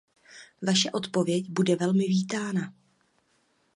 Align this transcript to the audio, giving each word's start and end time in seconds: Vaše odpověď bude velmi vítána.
Vaše 0.67 0.91
odpověď 0.91 1.49
bude 1.49 1.75
velmi 1.75 2.05
vítána. 2.05 2.73